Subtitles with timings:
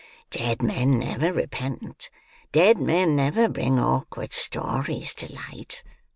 [0.31, 2.09] Dead men never repent;
[2.51, 5.83] dead men never bring awkward stories to light.